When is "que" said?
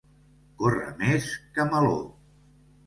1.59-1.69